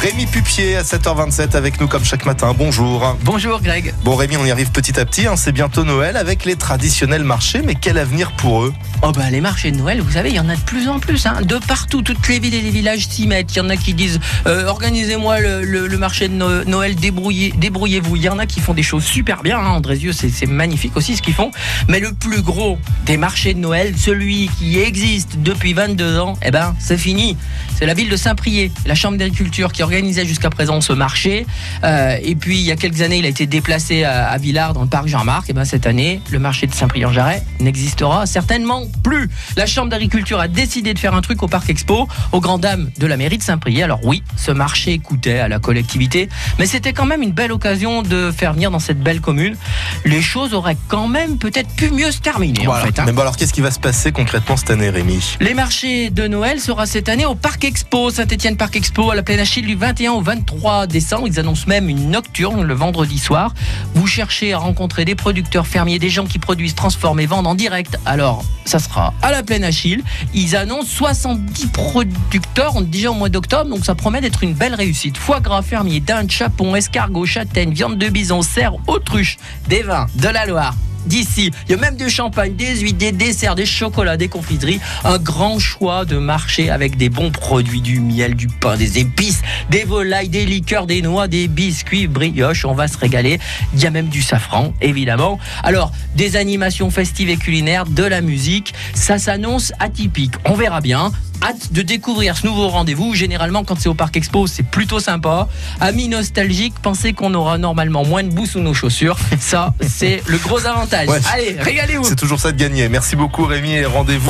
[0.00, 2.54] Rémi Pupier à 7h27 avec nous comme chaque matin.
[2.56, 3.16] Bonjour.
[3.24, 3.92] Bonjour Greg.
[4.04, 5.26] Bon Rémi, on y arrive petit à petit.
[5.26, 7.62] hein, C'est bientôt Noël avec les traditionnels marchés.
[7.64, 8.72] Mais quel avenir pour eux?
[9.02, 11.00] Oh bah les marchés de Noël, vous savez, il y en a de plus en
[11.00, 13.52] plus, hein, de partout, toutes les villes et les villages s'y mettent.
[13.56, 16.94] Il y en a qui disent euh, organisez-moi le, le- le marché de No- Noël,
[16.94, 18.14] débrouillez, débrouillez-vous.
[18.16, 20.96] Il y en a qui font des choses super bien, hein, Andrézieux, c'est c'est magnifique
[20.96, 21.50] aussi ce qu'ils font.
[21.88, 26.52] Mais le plus gros des marchés de Noël, celui qui existe depuis 22 ans, eh
[26.52, 27.36] ben c'est fini.
[27.76, 31.46] C'est la ville de Saint-Priest, la chambre d'agriculture qui organisait jusqu'à présent ce marché.
[31.82, 34.74] Euh, et puis il y a quelques années, il a été déplacé à, à Villars
[34.74, 35.48] dans le parc Jean-Marc.
[35.48, 39.30] Et ben cette année, le marché de Saint-Priest-en-Jarret n'existera certainement plus.
[39.56, 42.90] La chambre d'agriculture a décidé de faire un truc au parc Expo, aux grandes dames
[42.98, 43.82] de la mairie de Saint-Priest.
[43.82, 46.28] Alors oui, ce marché coûtait à la collectivité,
[46.58, 49.56] mais c'était quand même une belle occasion de faire venir dans cette belle commune.
[50.04, 52.82] Les choses auraient quand même peut-être pu mieux se terminer Voilà.
[52.82, 52.98] en fait.
[52.98, 53.04] hein.
[53.06, 55.36] Mais bon, alors qu'est-ce qui va se passer concrètement cette année, Rémi?
[55.40, 59.22] Les marchés de Noël sera cette année au Parc Expo, Saint-Étienne Parc Expo, à la
[59.22, 61.28] Plaine Achille du 21 au 23 décembre.
[61.28, 63.54] Ils annoncent même une nocturne le vendredi soir.
[63.94, 67.54] Vous cherchez à rencontrer des producteurs fermiers, des gens qui produisent, transforment et vendent en
[67.54, 67.96] direct.
[68.04, 70.02] Alors, ça sera à la Plaine Achille.
[70.34, 74.74] Ils annoncent 70 producteurs, on déjà au mois d'octobre, donc ça promet d'être une belle
[74.74, 75.16] réussite.
[75.16, 79.36] Foie gras, fermier, dinde, chapon, escargot, châtaigne, viande de bison, cerf, autruche,
[79.68, 80.74] des vins, de la Loire
[81.08, 81.50] d'ici.
[81.66, 84.80] Il y a même du champagne, des huîtres, des desserts, des chocolats, des confiseries.
[85.04, 89.42] Un grand choix de marché avec des bons produits, du miel, du pain, des épices,
[89.70, 92.64] des volailles, des liqueurs, des noix, des biscuits, brioches.
[92.64, 93.40] On va se régaler.
[93.74, 95.38] Il y a même du safran, évidemment.
[95.62, 98.74] Alors, des animations festives et culinaires, de la musique.
[98.94, 100.34] Ça s'annonce atypique.
[100.44, 101.10] On verra bien.
[101.42, 103.14] Hâte de découvrir ce nouveau rendez-vous.
[103.14, 105.48] Généralement, quand c'est au Parc Expo, c'est plutôt sympa.
[105.80, 109.16] Amis nostalgiques, pensez qu'on aura normalement moins de boue sous nos chaussures.
[109.38, 111.08] Ça, c'est le gros avantage.
[111.08, 111.20] Ouais.
[111.32, 112.04] Allez, régalez-vous.
[112.04, 112.88] C'est toujours ça de gagner.
[112.88, 114.26] Merci beaucoup, Rémi, et rendez-vous.